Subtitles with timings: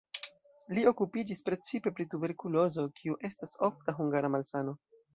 [0.77, 4.79] Li okupiĝis precipe pri tuberkulozo, kiu estas ofta hungara malsano.